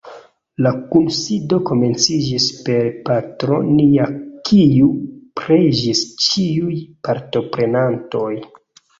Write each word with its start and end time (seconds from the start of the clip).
La 0.65 0.69
kunsido 0.91 1.57
komenciĝis 1.69 2.47
per 2.69 2.87
Patro 3.09 3.59
Nia 3.67 4.07
kiu 4.49 4.87
preĝis 5.41 6.01
ĉiuj 6.29 6.79
partoprenantoj. 7.09 8.31